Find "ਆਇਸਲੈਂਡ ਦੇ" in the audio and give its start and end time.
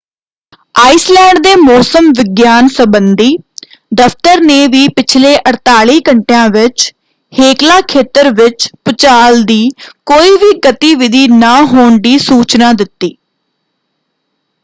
0.75-1.53